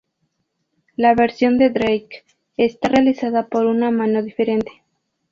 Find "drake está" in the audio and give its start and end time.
1.69-2.87